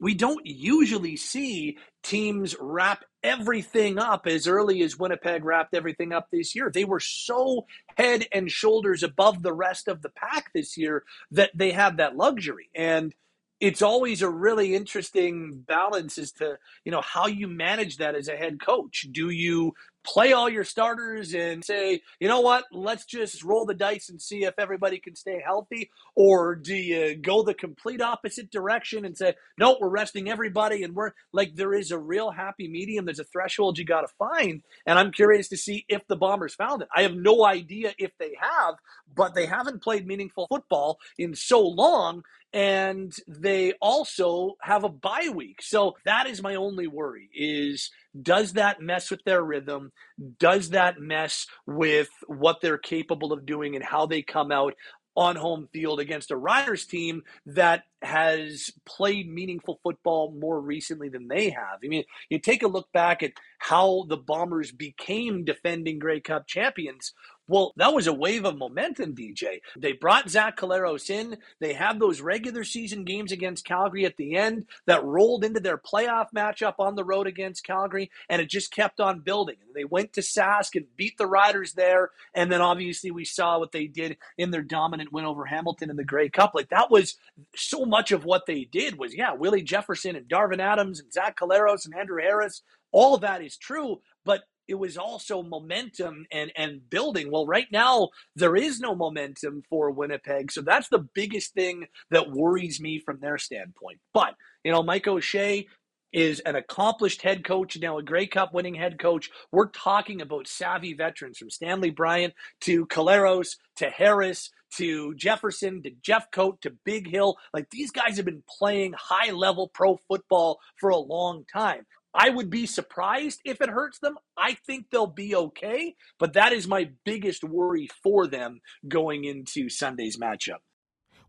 we 0.00 0.14
don't 0.14 0.44
usually 0.46 1.16
see 1.16 1.78
teams 2.02 2.54
wrap 2.60 3.04
everything 3.22 3.98
up 3.98 4.26
as 4.26 4.46
early 4.46 4.82
as 4.82 4.98
Winnipeg 4.98 5.44
wrapped 5.44 5.74
everything 5.74 6.12
up 6.12 6.28
this 6.30 6.54
year. 6.54 6.70
They 6.70 6.84
were 6.84 7.00
so 7.00 7.66
head 7.96 8.26
and 8.32 8.50
shoulders 8.50 9.02
above 9.02 9.42
the 9.42 9.52
rest 9.52 9.88
of 9.88 10.02
the 10.02 10.10
pack 10.10 10.52
this 10.52 10.76
year 10.76 11.04
that 11.30 11.50
they 11.54 11.72
have 11.72 11.96
that 11.96 12.16
luxury. 12.16 12.68
And 12.74 13.14
it's 13.60 13.82
always 13.82 14.20
a 14.20 14.28
really 14.28 14.74
interesting 14.74 15.64
balance 15.66 16.18
as 16.18 16.32
to 16.32 16.58
you 16.84 16.92
know 16.92 17.00
how 17.00 17.26
you 17.26 17.48
manage 17.48 17.98
that 17.98 18.14
as 18.14 18.28
a 18.28 18.36
head 18.36 18.60
coach 18.60 19.06
do 19.12 19.30
you 19.30 19.72
play 20.04 20.32
all 20.32 20.48
your 20.48 20.64
starters 20.64 21.34
and 21.34 21.64
say 21.64 22.02
you 22.20 22.28
know 22.28 22.40
what? 22.40 22.64
Let's 22.72 23.04
just 23.06 23.42
roll 23.44 23.66
the 23.66 23.74
dice 23.74 24.08
and 24.08 24.20
see 24.20 24.44
if 24.44 24.54
everybody 24.58 24.98
can 24.98 25.16
stay 25.16 25.42
healthy. 25.44 25.90
Or 26.14 26.54
do 26.54 26.74
you 26.74 27.16
go 27.16 27.42
the 27.42 27.54
complete 27.54 28.00
opposite 28.02 28.50
direction 28.50 29.04
and 29.04 29.16
say 29.16 29.34
no 29.58 29.76
we're 29.80 29.88
resting 29.88 30.30
everybody 30.30 30.82
and 30.82 30.94
we're 30.94 31.12
like 31.32 31.54
there 31.54 31.74
is 31.74 31.90
a 31.90 31.98
real 31.98 32.30
happy 32.30 32.68
medium. 32.68 33.04
There's 33.06 33.18
a 33.20 33.24
threshold 33.24 33.78
you 33.78 33.84
got 33.84 34.02
to 34.02 34.08
find. 34.18 34.62
And 34.86 34.98
i'm 34.98 35.12
curious 35.12 35.48
to 35.48 35.56
see 35.56 35.84
if 35.88 36.06
the 36.08 36.16
bombers 36.16 36.54
found 36.54 36.82
it. 36.82 36.88
I 36.94 37.02
have 37.02 37.14
no 37.14 37.44
idea 37.44 37.94
if 37.98 38.12
they 38.18 38.34
have 38.40 38.76
but 39.14 39.34
they 39.34 39.46
haven't 39.46 39.82
played 39.82 40.06
meaningful 40.06 40.46
football 40.48 40.98
in 41.18 41.34
so 41.34 41.62
long 41.62 42.24
and 42.52 43.12
they 43.28 43.72
also 43.80 44.54
have 44.60 44.84
a 44.84 44.88
bye 44.88 45.30
week. 45.34 45.60
So 45.62 45.96
that 46.04 46.28
is 46.28 46.42
my 46.42 46.54
only 46.54 46.86
worry 46.86 47.28
is 47.34 47.90
does 48.20 48.54
that 48.54 48.80
mess 48.80 49.10
with 49.10 49.24
their 49.24 49.42
rhythm? 49.42 49.92
Does 50.38 50.70
that 50.70 51.00
mess 51.00 51.46
with 51.66 52.10
what 52.26 52.60
they're 52.60 52.78
capable 52.78 53.32
of 53.32 53.46
doing 53.46 53.74
and 53.74 53.84
how 53.84 54.06
they 54.06 54.22
come 54.22 54.52
out 54.52 54.74
on 55.16 55.36
home 55.36 55.68
field 55.72 56.00
against 56.00 56.30
a 56.30 56.36
Riders 56.36 56.86
team 56.86 57.22
that 57.46 57.84
has 58.02 58.70
played 58.84 59.32
meaningful 59.32 59.78
football 59.82 60.32
more 60.32 60.60
recently 60.60 61.08
than 61.08 61.28
they 61.28 61.50
have. 61.50 61.78
I 61.84 61.88
mean, 61.88 62.04
you 62.28 62.38
take 62.38 62.62
a 62.62 62.68
look 62.68 62.90
back 62.92 63.22
at 63.22 63.32
how 63.58 64.06
the 64.08 64.16
Bombers 64.16 64.72
became 64.72 65.44
defending 65.44 65.98
Grey 65.98 66.20
Cup 66.20 66.46
champions. 66.46 67.12
Well, 67.46 67.72
that 67.76 67.92
was 67.92 68.06
a 68.06 68.12
wave 68.12 68.46
of 68.46 68.56
momentum, 68.56 69.14
DJ. 69.14 69.60
They 69.76 69.92
brought 69.92 70.30
Zach 70.30 70.56
Collaros 70.56 71.10
in. 71.10 71.36
They 71.60 71.74
had 71.74 72.00
those 72.00 72.22
regular 72.22 72.64
season 72.64 73.04
games 73.04 73.32
against 73.32 73.66
Calgary 73.66 74.06
at 74.06 74.16
the 74.16 74.36
end 74.36 74.66
that 74.86 75.04
rolled 75.04 75.44
into 75.44 75.60
their 75.60 75.76
playoff 75.76 76.28
matchup 76.34 76.76
on 76.78 76.94
the 76.94 77.04
road 77.04 77.26
against 77.26 77.66
Calgary, 77.66 78.10
and 78.30 78.40
it 78.40 78.48
just 78.48 78.72
kept 78.72 78.98
on 78.98 79.20
building. 79.20 79.56
And 79.60 79.74
they 79.74 79.84
went 79.84 80.14
to 80.14 80.22
Sask 80.22 80.74
and 80.74 80.86
beat 80.96 81.18
the 81.18 81.26
Riders 81.26 81.74
there. 81.74 82.10
And 82.34 82.50
then 82.50 82.62
obviously 82.62 83.10
we 83.10 83.26
saw 83.26 83.58
what 83.58 83.72
they 83.72 83.86
did 83.86 84.16
in 84.38 84.50
their 84.50 84.62
dominant 84.62 85.12
win 85.12 85.26
over 85.26 85.44
Hamilton 85.44 85.90
in 85.90 85.96
the 85.96 86.04
Grey 86.04 86.30
Cup. 86.30 86.52
Like 86.54 86.70
that 86.70 86.90
was 86.90 87.16
so 87.54 87.84
much 87.84 88.10
of 88.10 88.24
what 88.24 88.46
they 88.46 88.64
did 88.64 88.98
was, 88.98 89.14
yeah, 89.14 89.34
Willie 89.34 89.62
Jefferson 89.62 90.16
and 90.16 90.28
Darvin 90.28 90.60
Adams 90.60 90.98
and 90.98 91.12
Zach 91.12 91.36
Collaros 91.38 91.84
and 91.84 91.94
Andrew 91.94 92.22
Harris. 92.22 92.62
All 92.90 93.14
of 93.14 93.20
that 93.22 93.42
is 93.42 93.56
true, 93.56 94.00
but 94.24 94.44
it 94.68 94.74
was 94.74 94.96
also 94.96 95.42
momentum 95.42 96.26
and 96.32 96.52
and 96.56 96.88
building. 96.88 97.30
Well, 97.30 97.46
right 97.46 97.68
now 97.70 98.10
there 98.36 98.56
is 98.56 98.80
no 98.80 98.94
momentum 98.94 99.62
for 99.68 99.90
Winnipeg, 99.90 100.52
so 100.52 100.62
that's 100.62 100.88
the 100.88 101.06
biggest 101.14 101.54
thing 101.54 101.86
that 102.10 102.30
worries 102.30 102.80
me 102.80 102.98
from 102.98 103.20
their 103.20 103.38
standpoint. 103.38 104.00
But 104.12 104.34
you 104.64 104.72
know, 104.72 104.82
Mike 104.82 105.06
O'Shea 105.06 105.66
is 106.12 106.38
an 106.40 106.54
accomplished 106.54 107.22
head 107.22 107.44
coach, 107.44 107.76
now 107.80 107.98
a 107.98 108.02
Grey 108.02 108.26
Cup 108.26 108.54
winning 108.54 108.76
head 108.76 109.00
coach. 109.00 109.30
We're 109.50 109.68
talking 109.68 110.22
about 110.22 110.46
savvy 110.46 110.94
veterans 110.94 111.38
from 111.38 111.50
Stanley 111.50 111.90
Bryant 111.90 112.34
to 112.60 112.86
Collaros 112.86 113.56
to 113.76 113.90
Harris 113.90 114.50
to 114.76 115.14
Jefferson 115.16 115.82
to 115.82 115.90
Jeffcoat 115.90 116.60
to 116.60 116.74
Bighill. 116.86 117.34
Like 117.52 117.70
these 117.70 117.90
guys 117.90 118.16
have 118.16 118.26
been 118.26 118.44
playing 118.48 118.94
high 118.96 119.32
level 119.32 119.68
pro 119.74 119.96
football 120.08 120.60
for 120.76 120.90
a 120.90 120.96
long 120.96 121.44
time. 121.52 121.84
I 122.14 122.30
would 122.30 122.48
be 122.48 122.66
surprised 122.66 123.40
if 123.44 123.60
it 123.60 123.68
hurts 123.68 123.98
them. 123.98 124.16
I 124.36 124.54
think 124.54 124.86
they'll 124.90 125.06
be 125.06 125.34
okay, 125.34 125.96
but 126.18 126.34
that 126.34 126.52
is 126.52 126.68
my 126.68 126.90
biggest 127.04 127.42
worry 127.42 127.88
for 128.02 128.26
them 128.26 128.60
going 128.86 129.24
into 129.24 129.68
Sunday's 129.68 130.16
matchup. 130.16 130.58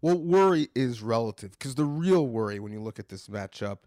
well, 0.01 0.17
worry 0.17 0.69
is 0.75 1.01
relative 1.01 1.51
because 1.51 1.75
the 1.75 1.85
real 1.85 2.27
worry 2.27 2.59
when 2.59 2.71
you 2.71 2.79
look 2.79 2.99
at 2.99 3.09
this 3.09 3.27
matchup 3.27 3.79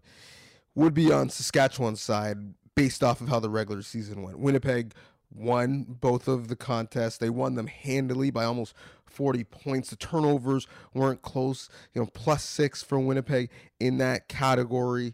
would 0.75 0.93
be 0.93 1.11
on 1.11 1.29
Saskatchewan's 1.29 2.01
side 2.01 2.53
based 2.75 3.03
off 3.03 3.21
of 3.21 3.29
how 3.29 3.39
the 3.39 3.49
regular 3.49 3.81
season 3.81 4.21
went. 4.21 4.39
Winnipeg 4.39 4.93
won 5.33 5.85
both 5.87 6.27
of 6.27 6.47
the 6.47 6.55
contests. 6.55 7.17
They 7.17 7.29
won 7.29 7.55
them 7.55 7.67
handily 7.67 8.31
by 8.31 8.45
almost 8.45 8.73
40 9.05 9.43
points. 9.45 9.89
The 9.89 9.95
turnovers 9.95 10.67
weren't 10.93 11.21
close, 11.21 11.69
you 11.93 12.01
know, 12.01 12.09
plus 12.13 12.43
six 12.43 12.83
for 12.83 12.99
Winnipeg 12.99 13.49
in 13.79 13.97
that 13.99 14.27
category. 14.27 15.13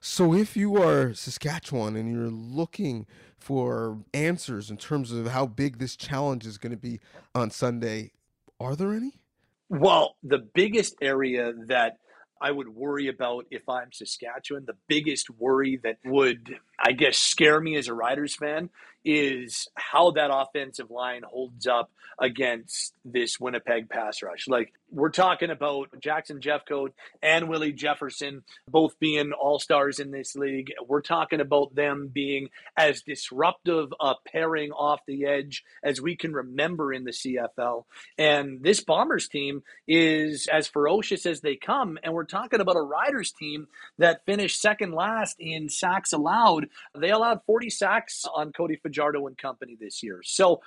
So 0.00 0.32
if 0.32 0.56
you 0.56 0.82
are 0.82 1.12
Saskatchewan 1.12 1.94
and 1.94 2.10
you're 2.10 2.30
looking 2.30 3.06
for 3.38 3.98
answers 4.14 4.70
in 4.70 4.78
terms 4.78 5.12
of 5.12 5.26
how 5.28 5.46
big 5.46 5.78
this 5.78 5.94
challenge 5.94 6.46
is 6.46 6.56
going 6.56 6.72
to 6.72 6.78
be 6.78 7.00
on 7.34 7.50
Sunday, 7.50 8.12
are 8.58 8.74
there 8.74 8.94
any? 8.94 9.20
Well, 9.68 10.16
the 10.22 10.38
biggest 10.54 10.96
area 11.02 11.52
that 11.66 11.98
I 12.40 12.50
would 12.50 12.68
worry 12.68 13.08
about 13.08 13.44
if 13.50 13.68
I'm 13.68 13.92
Saskatchewan, 13.92 14.64
the 14.66 14.76
biggest 14.88 15.28
worry 15.28 15.78
that 15.82 15.98
would, 16.06 16.56
I 16.80 16.92
guess, 16.92 17.16
scare 17.18 17.60
me 17.60 17.76
as 17.76 17.88
a 17.88 17.94
Riders 17.94 18.34
fan 18.34 18.70
is 19.04 19.68
how 19.74 20.10
that 20.12 20.30
offensive 20.32 20.90
line 20.90 21.22
holds 21.22 21.66
up 21.66 21.90
against 22.18 22.94
this 23.04 23.40
Winnipeg 23.40 23.88
pass 23.88 24.22
rush. 24.22 24.46
Like 24.46 24.72
we're 24.90 25.10
talking 25.10 25.50
about 25.50 25.88
Jackson 26.00 26.40
Jeffcoat 26.40 26.90
and 27.22 27.48
Willie 27.48 27.72
Jefferson 27.72 28.42
both 28.68 28.98
being 28.98 29.32
all 29.32 29.58
stars 29.58 30.00
in 30.00 30.10
this 30.10 30.36
league. 30.36 30.72
We're 30.86 31.00
talking 31.00 31.40
about 31.40 31.74
them 31.74 32.10
being 32.12 32.50
as 32.76 33.02
disruptive 33.02 33.94
a 34.00 34.14
pairing 34.30 34.70
off 34.72 35.00
the 35.06 35.24
edge 35.24 35.64
as 35.82 36.00
we 36.00 36.16
can 36.16 36.34
remember 36.34 36.92
in 36.92 37.04
the 37.04 37.12
CFL. 37.12 37.84
And 38.18 38.62
this 38.62 38.82
Bombers 38.82 39.28
team 39.28 39.62
is 39.88 40.46
as 40.52 40.68
ferocious 40.68 41.24
as 41.24 41.40
they 41.40 41.56
come. 41.56 41.98
And 42.02 42.12
we're 42.12 42.24
talking 42.24 42.60
about 42.60 42.76
a 42.76 42.82
Riders 42.82 43.32
team 43.32 43.68
that 43.98 44.26
finished 44.26 44.60
second 44.60 44.92
last 44.92 45.36
in 45.38 45.68
sacks 45.68 46.12
allowed. 46.12 46.68
They 46.94 47.10
allowed 47.10 47.40
40 47.46 47.70
sacks 47.70 48.24
on 48.34 48.52
Cody 48.52 48.76
Fajardo 48.76 49.26
and 49.26 49.36
company 49.36 49.76
this 49.80 50.02
year. 50.02 50.20
So 50.24 50.60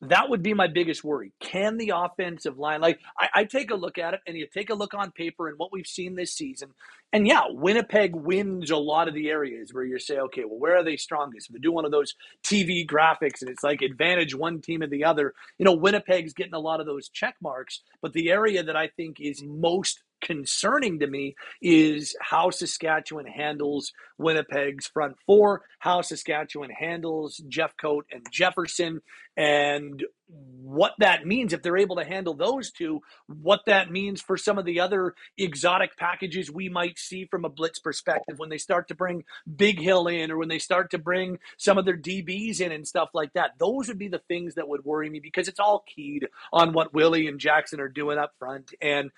that 0.00 0.28
would 0.28 0.42
be 0.42 0.52
my 0.52 0.66
biggest 0.66 1.04
worry. 1.04 1.32
Can 1.38 1.76
the 1.76 1.92
offensive 1.94 2.58
line, 2.58 2.80
like 2.80 2.98
I, 3.18 3.28
I, 3.34 3.44
take 3.44 3.70
a 3.70 3.76
look 3.76 3.98
at 3.98 4.14
it 4.14 4.20
and 4.26 4.36
you 4.36 4.46
take 4.52 4.70
a 4.70 4.74
look 4.74 4.94
on 4.94 5.12
paper 5.12 5.48
and 5.48 5.56
what 5.58 5.70
we've 5.70 5.86
seen 5.86 6.16
this 6.16 6.34
season, 6.34 6.70
and 7.12 7.26
yeah, 7.26 7.42
Winnipeg 7.50 8.16
wins 8.16 8.70
a 8.70 8.76
lot 8.76 9.06
of 9.06 9.14
the 9.14 9.28
areas 9.28 9.72
where 9.72 9.84
you 9.84 9.98
say, 9.98 10.18
okay, 10.18 10.44
well, 10.44 10.58
where 10.58 10.76
are 10.76 10.82
they 10.82 10.96
strongest? 10.96 11.52
They 11.52 11.60
do 11.60 11.70
one 11.70 11.84
of 11.84 11.92
those 11.92 12.14
TV 12.42 12.84
graphics 12.84 13.42
and 13.42 13.50
it's 13.50 13.62
like 13.62 13.82
advantage 13.82 14.34
one 14.34 14.60
team 14.60 14.82
or 14.82 14.88
the 14.88 15.04
other. 15.04 15.34
You 15.58 15.64
know, 15.64 15.74
Winnipeg's 15.74 16.32
getting 16.32 16.54
a 16.54 16.58
lot 16.58 16.80
of 16.80 16.86
those 16.86 17.08
check 17.08 17.36
marks, 17.40 17.82
but 18.00 18.12
the 18.12 18.30
area 18.30 18.62
that 18.64 18.76
I 18.76 18.88
think 18.88 19.20
is 19.20 19.42
most 19.44 20.02
concerning 20.22 21.00
to 21.00 21.06
me 21.06 21.34
is 21.60 22.14
how 22.20 22.50
Saskatchewan 22.50 23.26
handles 23.26 23.92
Winnipeg's 24.18 24.86
front 24.86 25.16
four, 25.26 25.62
how 25.80 26.00
Saskatchewan 26.00 26.70
handles 26.70 27.42
Jeff 27.48 27.72
Jeffcoat 27.72 28.02
and 28.10 28.26
Jefferson, 28.30 29.00
and 29.36 30.04
what 30.28 30.92
that 30.98 31.26
means 31.26 31.52
if 31.52 31.62
they're 31.62 31.76
able 31.76 31.96
to 31.96 32.04
handle 32.04 32.34
those 32.34 32.70
two, 32.70 33.00
what 33.26 33.60
that 33.66 33.90
means 33.90 34.20
for 34.20 34.36
some 34.36 34.58
of 34.58 34.64
the 34.64 34.80
other 34.80 35.14
exotic 35.36 35.96
packages 35.96 36.50
we 36.50 36.68
might 36.68 36.98
see 36.98 37.26
from 37.26 37.44
a 37.44 37.50
blitz 37.50 37.78
perspective 37.78 38.38
when 38.38 38.48
they 38.48 38.58
start 38.58 38.88
to 38.88 38.94
bring 38.94 39.24
Bighill 39.56 40.12
in 40.12 40.30
or 40.30 40.38
when 40.38 40.48
they 40.48 40.58
start 40.58 40.90
to 40.90 40.98
bring 40.98 41.38
some 41.58 41.78
of 41.78 41.84
their 41.84 41.96
DBs 41.96 42.60
in 42.60 42.72
and 42.72 42.86
stuff 42.86 43.10
like 43.14 43.32
that. 43.34 43.52
Those 43.58 43.88
would 43.88 43.98
be 43.98 44.08
the 44.08 44.22
things 44.28 44.54
that 44.54 44.68
would 44.68 44.84
worry 44.84 45.10
me 45.10 45.20
because 45.20 45.48
it's 45.48 45.60
all 45.60 45.84
keyed 45.94 46.28
on 46.52 46.72
what 46.72 46.94
Willie 46.94 47.26
and 47.26 47.40
Jackson 47.40 47.80
are 47.80 47.88
doing 47.88 48.18
up 48.18 48.32
front. 48.38 48.72
And 48.80 49.10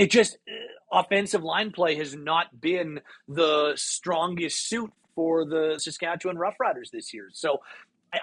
it 0.00 0.10
just 0.10 0.38
uh, 0.48 0.98
offensive 0.98 1.44
line 1.44 1.72
play 1.72 1.94
has 1.96 2.16
not 2.16 2.58
been 2.58 3.00
the 3.28 3.74
strongest 3.76 4.66
suit 4.66 4.90
for 5.14 5.44
the 5.44 5.74
Saskatchewan 5.78 6.36
Roughriders 6.36 6.90
this 6.90 7.12
year. 7.12 7.28
So 7.32 7.58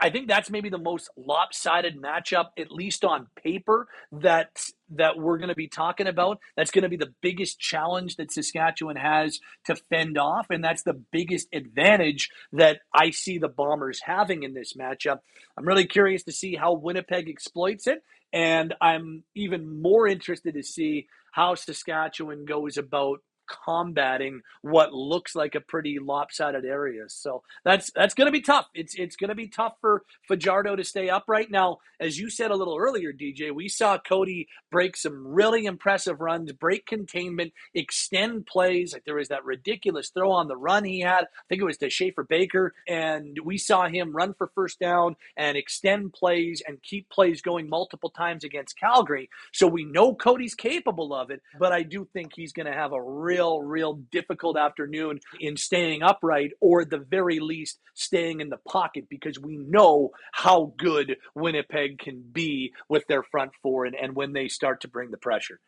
I 0.01 0.10
think 0.10 0.27
that's 0.27 0.50
maybe 0.50 0.69
the 0.69 0.79
most 0.79 1.10
lopsided 1.15 2.01
matchup, 2.01 2.48
at 2.57 2.72
least 2.72 3.05
on 3.05 3.27
paper, 3.41 3.88
that 4.12 4.60
that 4.89 5.17
we're 5.17 5.38
going 5.38 5.50
to 5.50 5.55
be 5.55 5.67
talking 5.67 6.07
about. 6.07 6.39
That's 6.57 6.72
going 6.72 6.81
to 6.84 6.89
be 6.89 6.98
the 6.98 7.13
biggest 7.22 7.60
challenge 7.60 8.15
that 8.15 8.31
Saskatchewan 8.31 8.96
has 8.96 9.39
to 9.65 9.75
fend 9.75 10.17
off, 10.17 10.48
and 10.50 10.63
that's 10.63 10.84
the 10.84 11.00
biggest 11.12 11.48
advantage 11.53 12.31
that 12.53 12.79
I 12.91 13.12
see 13.12 13.38
the 13.38 13.50
Bombers 13.50 14.01
having 14.03 14.43
in 14.43 14.55
this 14.55 14.74
matchup. 14.74 15.19
I'm 15.57 15.65
really 15.65 15.86
curious 15.86 16.24
to 16.24 16.31
see 16.31 16.55
how 16.55 16.74
Winnipeg 16.74 17.29
exploits 17.29 17.86
it, 17.88 18.03
and 18.34 18.74
I'm 18.81 19.24
even 19.36 19.81
more 19.81 20.07
interested 20.07 20.55
to 20.55 20.63
see 20.63 21.07
how 21.38 21.53
Saskatchewan 21.53 22.46
goes 22.46 22.77
about 22.77 23.20
combating 23.48 24.42
what 24.62 24.94
looks 24.94 25.36
like 25.36 25.56
a 25.56 25.62
pretty 25.62 26.00
lopsided 26.00 26.66
area. 26.66 27.06
So 27.08 27.44
that's 27.63 27.92
that's 27.96 28.13
going 28.13 28.27
to 28.27 28.32
be 28.32 28.42
tough. 28.42 28.68
It's 28.74 28.96
it's 28.96 29.16
going 29.16 29.30
to 29.30 29.36
be 29.36 29.48
tough 29.48 29.74
for 29.82 30.04
Fajardo 30.27 30.75
to 30.75 30.84
stay 30.84 31.10
upright. 31.10 31.51
Now, 31.51 31.80
as 32.00 32.20
you 32.20 32.30
said 32.30 32.51
a 32.51 32.56
little 32.56 32.77
earlier, 32.77 33.12
DJ, 33.13 33.54
we 33.54 33.68
saw 33.70 33.98
Cody 33.98 34.48
break 34.72 34.98
some 34.98 35.27
really 35.27 35.66
impressive 35.66 36.22
runs, 36.22 36.51
break 36.51 36.86
containment, 36.86 37.54
extend 37.74 38.46
plays. 38.46 38.94
Like 38.94 39.06
there 39.06 39.16
was 39.16 39.30
that 39.30 39.46
ridiculous 39.46 40.10
throw 40.10 40.32
on 40.32 40.48
the 40.48 40.58
run 40.58 40.84
he 40.84 41.00
had. 41.01 41.24
I 41.24 41.44
think 41.50 41.62
it 41.62 41.66
was 41.66 41.77
to 41.77 41.89
Schaefer 41.89 42.24
Baker, 42.24 42.74
and 42.88 43.38
we 43.44 43.58
saw 43.58 43.88
him 43.88 44.16
run 44.16 44.34
for 44.34 44.48
first 44.54 44.80
down 44.80 45.16
and 45.36 45.58
extend 45.58 46.13
plays 46.13 46.62
and 46.68 46.82
keep 46.84 47.10
plays 47.10 47.42
going 47.42 47.70
multiple 47.70 48.10
times 48.10 48.44
against 48.44 48.80
Calgary. 48.80 49.30
So 49.54 49.68
we 49.68 49.86
know 49.86 50.13
Cody's 50.13 50.56
capable 50.56 51.13
of 51.13 51.32
it, 51.32 51.42
but 51.60 51.72
I 51.72 51.84
do 51.84 52.08
think 52.13 52.34
he's 52.36 52.54
going 52.54 52.66
to 52.66 52.74
have 52.74 52.94
a 52.94 53.01
real 53.01 53.37
real, 53.38 53.62
real 53.62 53.94
difficult 54.12 54.58
afternoon 54.58 55.20
in 55.39 55.58
staying 55.58 56.01
upright 56.01 56.51
or 56.60 56.82
at 56.82 56.89
the 56.89 56.98
very 56.98 57.39
least 57.39 57.79
staying 57.94 58.41
in 58.41 58.50
the 58.50 58.58
pocket 58.67 59.06
because 59.10 59.39
we 59.39 59.58
know 59.58 60.10
how 60.32 60.74
good 60.77 61.17
Winnipeg 61.36 62.00
can 62.00 62.24
be 62.32 62.74
with 62.89 63.06
their 63.08 63.24
front 63.24 63.51
four 63.62 63.86
and, 63.86 63.96
and 63.96 64.15
when 64.15 64.34
they 64.34 64.48
start 64.48 64.82
to 64.82 64.88
bring 64.88 65.12
the 65.12 65.17
pressure. 65.17 65.60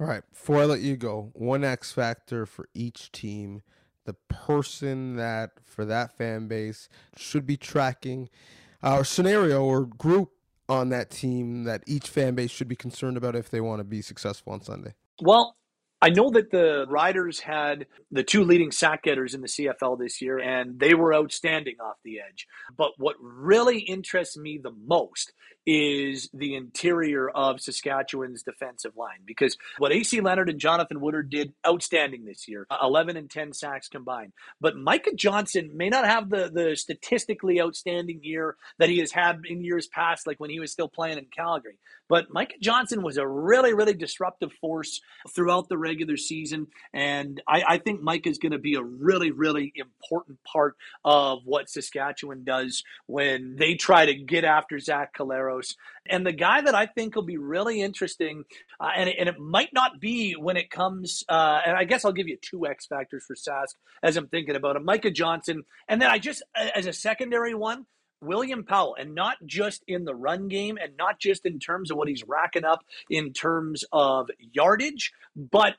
All 0.00 0.06
right. 0.06 0.22
Before 0.30 0.60
I 0.60 0.64
let 0.64 0.80
you 0.80 0.96
go, 0.96 1.30
one 1.32 1.64
X 1.64 1.92
factor 1.92 2.46
for 2.46 2.68
each 2.74 3.10
team, 3.10 3.62
the 4.04 4.14
person 4.28 5.16
that 5.16 5.50
for 5.64 5.84
that 5.84 6.16
fan 6.16 6.46
base 6.46 6.88
should 7.16 7.46
be 7.46 7.56
tracking 7.56 8.28
our 8.82 9.04
scenario 9.04 9.64
or 9.64 9.86
group 9.86 10.30
on 10.68 10.90
that 10.90 11.10
team 11.10 11.64
that 11.64 11.82
each 11.86 12.08
fan 12.08 12.34
base 12.34 12.50
should 12.50 12.68
be 12.68 12.76
concerned 12.76 13.16
about 13.16 13.34
if 13.34 13.50
they 13.50 13.60
want 13.60 13.80
to 13.80 13.84
be 13.84 14.02
successful 14.02 14.52
on 14.52 14.60
Sunday? 14.60 14.94
Well, 15.20 15.56
I 16.00 16.10
know 16.10 16.30
that 16.30 16.50
the 16.50 16.86
Riders 16.88 17.40
had 17.40 17.86
the 18.12 18.22
two 18.22 18.44
leading 18.44 18.70
sack 18.70 19.02
getters 19.02 19.34
in 19.34 19.40
the 19.40 19.48
CFL 19.48 19.98
this 19.98 20.22
year, 20.22 20.38
and 20.38 20.78
they 20.78 20.94
were 20.94 21.12
outstanding 21.12 21.76
off 21.80 21.96
the 22.04 22.20
edge. 22.20 22.46
But 22.76 22.92
what 22.98 23.16
really 23.20 23.80
interests 23.80 24.36
me 24.36 24.58
the 24.62 24.74
most 24.86 25.32
is 25.70 26.30
the 26.32 26.54
interior 26.54 27.28
of 27.28 27.60
Saskatchewan's 27.60 28.42
defensive 28.42 28.96
line 28.96 29.18
because 29.26 29.58
what 29.76 29.92
AC 29.92 30.18
Leonard 30.22 30.48
and 30.48 30.58
Jonathan 30.58 30.98
Woodard 30.98 31.28
did 31.28 31.52
outstanding 31.66 32.24
this 32.24 32.48
year 32.48 32.66
uh, 32.70 32.78
11 32.82 33.18
and 33.18 33.30
10 33.30 33.52
sacks 33.52 33.86
combined. 33.86 34.32
But 34.62 34.76
Micah 34.78 35.14
Johnson 35.14 35.70
may 35.74 35.90
not 35.90 36.06
have 36.06 36.30
the, 36.30 36.50
the 36.50 36.74
statistically 36.74 37.60
outstanding 37.60 38.20
year 38.22 38.56
that 38.78 38.88
he 38.88 38.98
has 39.00 39.12
had 39.12 39.42
in 39.44 39.62
years 39.62 39.88
past, 39.88 40.26
like 40.26 40.40
when 40.40 40.48
he 40.48 40.58
was 40.58 40.72
still 40.72 40.88
playing 40.88 41.18
in 41.18 41.26
Calgary. 41.36 41.76
But 42.08 42.32
Micah 42.32 42.54
Johnson 42.62 43.02
was 43.02 43.18
a 43.18 43.28
really, 43.28 43.74
really 43.74 43.92
disruptive 43.92 44.52
force 44.62 45.02
throughout 45.34 45.68
the 45.68 45.76
regular 45.88 46.16
season. 46.16 46.66
And 46.92 47.42
I, 47.48 47.62
I 47.66 47.78
think 47.78 48.02
Micah 48.02 48.28
is 48.28 48.38
going 48.38 48.52
to 48.52 48.58
be 48.58 48.74
a 48.74 48.82
really, 48.82 49.30
really 49.30 49.72
important 49.74 50.38
part 50.44 50.76
of 51.04 51.40
what 51.44 51.70
Saskatchewan 51.70 52.44
does 52.44 52.84
when 53.06 53.56
they 53.56 53.74
try 53.74 54.06
to 54.06 54.14
get 54.14 54.44
after 54.44 54.78
Zach 54.78 55.16
Collaros 55.16 55.74
and 56.08 56.26
the 56.26 56.32
guy 56.32 56.60
that 56.60 56.74
I 56.74 56.86
think 56.86 57.14
will 57.14 57.22
be 57.22 57.36
really 57.36 57.82
interesting, 57.82 58.44
uh, 58.80 58.90
and, 58.96 59.08
and 59.08 59.28
it 59.28 59.38
might 59.38 59.72
not 59.72 60.00
be 60.00 60.32
when 60.32 60.56
it 60.56 60.70
comes, 60.70 61.24
uh, 61.28 61.60
and 61.66 61.76
I 61.76 61.84
guess 61.84 62.04
I'll 62.04 62.12
give 62.12 62.28
you 62.28 62.38
two 62.40 62.66
X 62.66 62.86
factors 62.86 63.24
for 63.26 63.34
Sask 63.34 63.74
as 64.02 64.16
I'm 64.16 64.28
thinking 64.28 64.56
about 64.56 64.76
him 64.76 64.84
Micah 64.84 65.10
Johnson. 65.10 65.64
And 65.88 66.00
then 66.00 66.10
I 66.10 66.18
just, 66.18 66.42
as 66.54 66.86
a 66.86 66.92
secondary 66.92 67.54
one, 67.54 67.86
William 68.20 68.64
Powell, 68.64 68.96
and 68.98 69.14
not 69.14 69.36
just 69.46 69.82
in 69.86 70.04
the 70.04 70.14
run 70.14 70.48
game 70.48 70.78
and 70.80 70.96
not 70.96 71.18
just 71.18 71.46
in 71.46 71.58
terms 71.58 71.90
of 71.90 71.96
what 71.96 72.08
he's 72.08 72.24
racking 72.24 72.64
up 72.64 72.84
in 73.08 73.32
terms 73.32 73.84
of 73.92 74.30
yardage, 74.52 75.12
but 75.36 75.74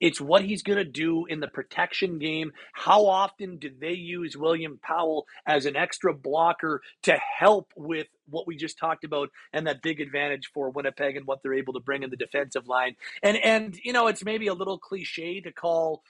it's 0.00 0.20
what 0.20 0.44
he's 0.44 0.62
going 0.62 0.76
to 0.76 0.84
do 0.84 1.24
in 1.26 1.40
the 1.40 1.48
protection 1.48 2.18
game. 2.18 2.52
How 2.72 3.06
often 3.06 3.56
do 3.56 3.70
they 3.70 3.92
use 3.92 4.36
William 4.36 4.78
Powell 4.82 5.26
as 5.46 5.66
an 5.66 5.76
extra 5.76 6.12
blocker 6.12 6.82
to 7.04 7.16
help 7.38 7.72
with 7.76 8.08
what 8.28 8.46
we 8.46 8.56
just 8.56 8.76
talked 8.76 9.04
about 9.04 9.30
and 9.52 9.66
that 9.66 9.82
big 9.82 10.00
advantage 10.00 10.50
for 10.52 10.70
Winnipeg 10.70 11.16
and 11.16 11.26
what 11.26 11.42
they're 11.42 11.54
able 11.54 11.72
to 11.74 11.80
bring 11.80 12.02
in 12.02 12.10
the 12.10 12.16
defensive 12.16 12.68
line? 12.68 12.96
And 13.22 13.36
and 13.38 13.78
you 13.82 13.92
know, 13.92 14.08
it's 14.08 14.24
maybe 14.24 14.48
a 14.48 14.54
little 14.54 14.78
cliche 14.78 15.40
to 15.40 15.52
call 15.52 16.02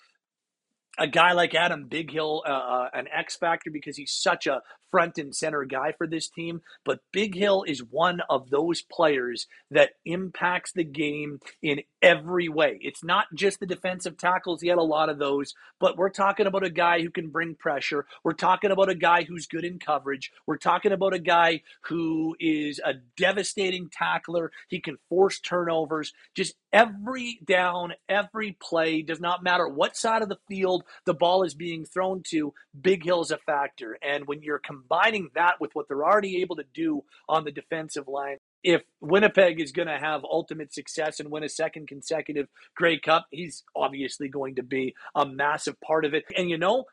a 0.98 1.06
guy 1.06 1.32
like 1.32 1.54
Adam 1.54 1.88
Bighill, 1.88 2.42
uh, 2.46 2.88
an 2.92 3.06
X 3.12 3.36
factor 3.36 3.70
because 3.70 3.96
he's 3.96 4.12
such 4.12 4.46
a 4.46 4.62
front 4.94 5.18
and 5.18 5.34
center 5.34 5.64
guy 5.64 5.90
for 5.90 6.06
this 6.06 6.28
team. 6.28 6.62
But 6.84 7.00
Bighill 7.12 7.64
is 7.66 7.82
one 7.82 8.20
of 8.30 8.50
those 8.50 8.80
players 8.80 9.48
that 9.72 9.94
impacts 10.04 10.70
the 10.72 10.84
game 10.84 11.40
in 11.62 11.80
every 12.00 12.48
way. 12.48 12.78
It's 12.80 13.02
not 13.02 13.26
just 13.34 13.58
the 13.58 13.66
defensive 13.66 14.16
tackles, 14.16 14.60
he 14.60 14.68
had 14.68 14.78
a 14.78 14.82
lot 14.82 15.08
of 15.08 15.18
those, 15.18 15.54
but 15.80 15.96
we're 15.96 16.10
talking 16.10 16.46
about 16.46 16.62
a 16.62 16.70
guy 16.70 17.00
who 17.02 17.10
can 17.10 17.30
bring 17.30 17.56
pressure. 17.56 18.06
We're 18.22 18.34
talking 18.34 18.70
about 18.70 18.88
a 18.88 18.94
guy 18.94 19.24
who's 19.24 19.46
good 19.48 19.64
in 19.64 19.80
coverage. 19.80 20.30
We're 20.46 20.58
talking 20.58 20.92
about 20.92 21.12
a 21.12 21.18
guy 21.18 21.62
who 21.82 22.36
is 22.38 22.80
a 22.84 22.94
devastating 23.16 23.90
tackler. 23.90 24.52
He 24.68 24.80
can 24.80 24.98
force 25.08 25.40
turnovers. 25.40 26.12
Just 26.36 26.54
every 26.72 27.40
down, 27.44 27.94
every 28.08 28.56
play, 28.60 29.02
does 29.02 29.20
not 29.20 29.42
matter 29.42 29.66
what 29.66 29.96
side 29.96 30.22
of 30.22 30.28
the 30.28 30.38
field 30.46 30.83
the 31.04 31.14
ball 31.14 31.42
is 31.42 31.54
being 31.54 31.84
thrown 31.84 32.22
to, 32.30 32.52
Bighill's 32.80 33.30
a 33.30 33.38
factor. 33.38 33.98
And 34.02 34.26
when 34.26 34.42
you're 34.42 34.58
combining 34.58 35.30
that 35.34 35.60
with 35.60 35.74
what 35.74 35.88
they're 35.88 36.04
already 36.04 36.40
able 36.42 36.56
to 36.56 36.64
do 36.74 37.04
on 37.28 37.44
the 37.44 37.52
defensive 37.52 38.08
line, 38.08 38.38
if 38.62 38.82
Winnipeg 39.00 39.60
is 39.60 39.72
going 39.72 39.88
to 39.88 39.98
have 39.98 40.24
ultimate 40.24 40.72
success 40.72 41.20
and 41.20 41.30
win 41.30 41.44
a 41.44 41.48
second 41.48 41.88
consecutive 41.88 42.48
Grey 42.74 42.98
Cup, 42.98 43.26
he's 43.30 43.62
obviously 43.76 44.28
going 44.28 44.54
to 44.56 44.62
be 44.62 44.94
a 45.14 45.26
massive 45.26 45.80
part 45.80 46.04
of 46.04 46.14
it. 46.14 46.24
And 46.36 46.48
you 46.48 46.58
know, 46.58 46.84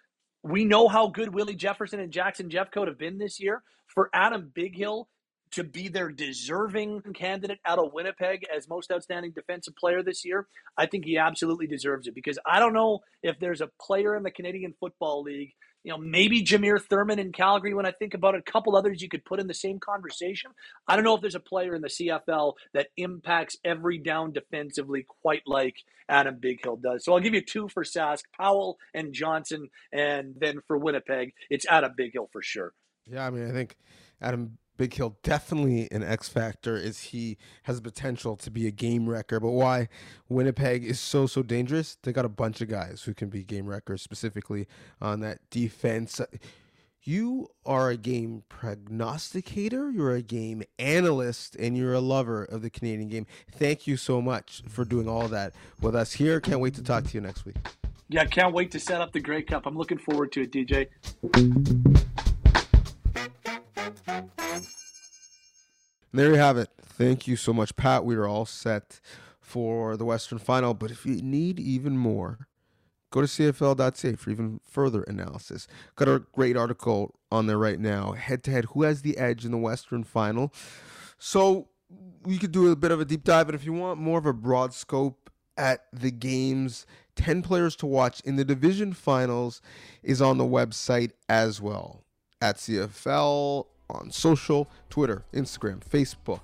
we 0.44 0.66
know 0.66 0.88
how 0.88 1.08
good 1.08 1.34
Willie 1.34 1.56
Jefferson 1.56 2.00
and 2.00 2.12
Jackson 2.12 2.50
Jeffcoat 2.50 2.88
have 2.88 2.98
been 2.98 3.18
this 3.18 3.40
year. 3.40 3.64
For 3.88 4.10
Adam 4.14 4.52
Bighill 4.56 5.08
to 5.52 5.64
be 5.64 5.88
their 5.88 6.10
deserving 6.10 7.02
candidate 7.14 7.60
out 7.66 7.80
of 7.80 7.94
Winnipeg 7.94 8.46
as 8.56 8.70
most 8.70 8.92
outstanding 8.92 9.32
defensive 9.32 9.76
player 9.76 10.02
this 10.02 10.24
year, 10.24 10.48
I 10.78 10.86
think 10.86 11.06
he 11.06 11.18
absolutely 11.18 11.68
deserves 11.68 12.08
it 12.08 12.16
because 12.16 12.40
I 12.46 12.60
don't 12.60 12.74
know 12.74 13.00
if 13.22 13.40
there's 13.40 13.62
a 13.62 13.70
player 13.80 14.16
in 14.16 14.24
the 14.24 14.32
Canadian 14.32 14.74
Football 14.80 15.24
League 15.24 15.54
you 15.84 15.92
know, 15.92 15.98
maybe 15.98 16.44
Jameer 16.44 16.82
Thurman 16.82 17.20
in 17.20 17.32
Calgary. 17.32 17.74
When 17.74 17.86
I 17.86 17.92
think 17.92 18.14
about 18.14 18.36
a 18.36 18.42
couple 18.42 18.76
others 18.76 19.02
you 19.02 19.10
could 19.10 19.26
put 19.26 19.40
in 19.40 19.48
the 19.48 19.54
same 19.54 19.80
conversation, 19.80 20.52
I 20.88 20.96
don't 20.96 21.04
know 21.04 21.16
if 21.16 21.22
there's 21.22 21.36
a 21.36 21.40
player 21.40 21.74
in 21.74 21.82
the 21.82 21.88
CFL 21.88 22.54
that 22.74 22.88
impacts 22.98 23.58
every 23.66 23.98
down 23.98 24.32
defensively 24.32 25.06
quite 25.22 25.42
like 25.48 25.78
Adam 26.08 26.36
Bighill 26.36 26.82
does. 26.82 27.04
So 27.04 27.14
I'll 27.14 27.20
give 27.20 27.34
you 27.34 27.42
two 27.42 27.68
for 27.68 27.84
Sask, 27.84 28.24
Powell 28.38 28.78
and 28.94 29.14
Johnson, 29.14 29.70
and 29.92 30.36
then 30.40 30.60
for 30.68 30.78
Winnipeg, 30.78 31.34
it's 31.50 31.66
Adam 31.68 31.94
Bighill 31.98 32.32
for 32.32 32.42
sure. 32.42 32.74
Yeah, 33.10 33.26
I 33.26 33.30
mean, 33.32 33.50
I 33.50 33.52
think 33.52 33.76
Adam 34.22 34.58
Bighill 34.82 35.14
definitely 35.22 35.88
an 35.92 36.02
X 36.02 36.28
factor 36.28 36.76
is 36.76 37.00
he 37.00 37.38
has 37.64 37.80
potential 37.80 38.36
to 38.38 38.50
be 38.50 38.66
a 38.66 38.72
game 38.72 39.08
wrecker. 39.08 39.40
But 39.40 39.52
why 39.52 39.90
Winnipeg 40.28 40.84
is 40.84 41.00
so 41.00 41.28
so 41.28 41.44
dangerous? 41.44 42.00
They 42.02 42.12
got 42.12 42.26
a 42.26 42.30
bunch 42.30 42.62
of 42.62 42.68
guys 42.68 43.04
who 43.04 43.14
can 43.14 43.30
be 43.30 43.44
game 43.44 43.68
wreckers, 43.68 44.02
specifically 44.02 44.68
on 45.00 45.20
that 45.20 45.38
defense. 45.52 46.20
You 47.04 47.50
are 47.64 47.92
a 47.92 47.98
game 47.98 48.42
prognosticator, 48.50 49.92
you're 49.92 50.16
a 50.16 50.24
game 50.24 50.64
analyst, 50.80 51.56
and 51.58 51.78
you're 51.78 51.94
a 51.94 52.00
lover 52.00 52.44
of 52.44 52.64
the 52.64 52.72
Canadian 52.72 53.10
game. 53.10 53.28
Thank 53.52 53.86
you 53.86 53.98
so 53.98 54.20
much 54.20 54.64
for 54.68 54.84
doing 54.84 55.08
all 55.08 55.28
that 55.28 55.54
with 55.80 55.96
us 55.96 56.14
here. 56.14 56.40
Can't 56.40 56.60
wait 56.60 56.74
to 56.74 56.84
talk 56.84 57.04
to 57.04 57.14
you 57.14 57.22
next 57.22 57.46
week. 57.46 57.58
Yeah, 58.10 58.26
can't 58.26 58.54
wait 58.54 58.72
to 58.72 58.80
set 58.80 59.00
up 59.00 59.12
the 59.12 59.20
Grey 59.20 59.44
Cup. 59.44 59.68
I'm 59.68 59.78
looking 59.78 60.00
forward 60.00 60.32
to 60.32 60.42
it, 60.42 60.52
DJ. 60.52 62.08
And 66.12 66.20
there 66.20 66.32
you 66.32 66.38
have 66.38 66.58
it. 66.58 66.70
Thank 66.82 67.28
you 67.28 67.36
so 67.36 67.54
much, 67.54 67.76
Pat. 67.76 68.06
We 68.06 68.16
are 68.16 68.28
all 68.28 68.46
set 68.46 69.00
for 69.40 69.98
the 69.98 70.06
Western 70.06 70.40
Final. 70.40 70.74
But 70.74 70.92
if 70.92 71.06
you 71.06 71.22
need 71.22 71.60
even 71.60 71.98
more, 71.98 72.48
go 73.12 73.22
to 73.22 73.28
CFL.ca 73.28 74.16
for 74.16 74.30
even 74.30 74.60
further 74.64 75.04
analysis. 75.04 75.68
Got 75.96 76.08
a 76.10 76.24
great 76.34 76.58
article 76.58 77.16
on 77.32 77.48
there 77.48 77.58
right 77.58 77.80
now. 77.80 78.12
Head 78.14 78.44
to 78.44 78.52
head, 78.52 78.66
who 78.74 78.84
has 78.84 79.02
the 79.02 79.18
edge 79.18 79.46
in 79.46 79.52
the 79.52 79.58
Western 79.58 80.04
Final? 80.04 80.54
So 81.18 81.70
we 82.24 82.38
could 82.38 82.52
do 82.52 82.72
a 82.72 82.76
bit 82.76 82.92
of 82.92 83.00
a 83.00 83.06
deep 83.06 83.24
dive, 83.24 83.48
but 83.48 83.56
if 83.56 83.66
you 83.66 83.74
want 83.74 84.00
more 84.00 84.20
of 84.20 84.26
a 84.26 84.34
broad 84.34 84.74
scope 84.74 85.30
at 85.58 85.86
the 85.92 86.12
games, 86.12 86.86
10 87.16 87.42
players 87.42 87.76
to 87.78 87.86
watch 87.86 88.22
in 88.22 88.36
the 88.36 88.46
division 88.46 88.94
finals 88.94 89.62
is 90.04 90.22
on 90.22 90.38
the 90.38 90.44
website 90.44 91.12
as 91.30 91.62
well 91.62 92.04
at 92.42 92.58
CFL 92.58 93.68
on 93.92 94.12
social, 94.12 94.68
Twitter, 94.90 95.24
Instagram, 95.34 95.80
Facebook. 95.80 96.42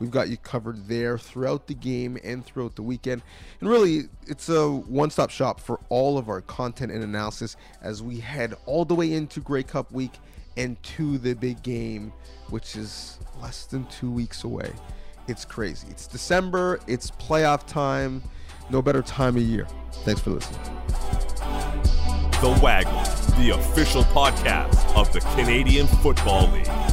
We've 0.00 0.10
got 0.10 0.30
you 0.30 0.38
covered 0.38 0.88
there 0.88 1.18
throughout 1.18 1.66
the 1.66 1.74
game 1.74 2.18
and 2.24 2.44
throughout 2.44 2.74
the 2.74 2.82
weekend. 2.82 3.22
And 3.60 3.68
really, 3.68 4.04
it's 4.26 4.48
a 4.48 4.68
one 4.70 5.10
stop 5.10 5.30
shop 5.30 5.60
for 5.60 5.78
all 5.90 6.16
of 6.16 6.28
our 6.30 6.40
content 6.40 6.90
and 6.90 7.04
analysis 7.04 7.56
as 7.82 8.02
we 8.02 8.18
head 8.18 8.54
all 8.64 8.86
the 8.86 8.94
way 8.94 9.12
into 9.12 9.40
Grey 9.40 9.62
Cup 9.62 9.92
week 9.92 10.12
and 10.56 10.82
to 10.82 11.18
the 11.18 11.34
big 11.34 11.62
game, 11.62 12.12
which 12.48 12.76
is 12.76 13.18
less 13.42 13.66
than 13.66 13.84
two 13.86 14.10
weeks 14.10 14.44
away. 14.44 14.72
It's 15.28 15.44
crazy. 15.44 15.86
It's 15.90 16.06
December, 16.06 16.80
it's 16.86 17.10
playoff 17.12 17.66
time. 17.66 18.22
No 18.70 18.80
better 18.80 19.02
time 19.02 19.36
of 19.36 19.42
year. 19.42 19.66
Thanks 20.04 20.22
for 20.22 20.30
listening. 20.30 20.60
The 22.40 22.58
Waggle, 22.62 23.02
the 23.36 23.50
official 23.50 24.02
podcast 24.04 24.96
of 24.96 25.12
the 25.12 25.20
Canadian 25.36 25.86
Football 25.86 26.50
League. 26.52 26.89